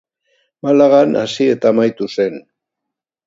Malagan 0.67 1.11
hasi 1.19 1.47
eta 1.57 1.71
amaitu 1.73 2.09
zen. 2.21 2.41